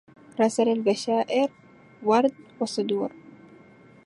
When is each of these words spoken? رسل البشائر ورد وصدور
رسل 0.39 0.69
البشائر 0.69 1.49
ورد 2.03 2.33
وصدور 2.59 3.11